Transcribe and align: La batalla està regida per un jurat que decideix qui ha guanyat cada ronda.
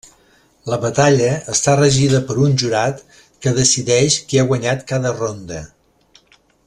La 0.73 0.77
batalla 0.85 1.27
està 1.55 1.75
regida 1.81 2.21
per 2.31 2.37
un 2.45 2.57
jurat 2.63 3.03
que 3.45 3.53
decideix 3.59 4.19
qui 4.33 4.41
ha 4.41 4.47
guanyat 4.53 4.83
cada 4.93 5.13
ronda. 5.21 5.63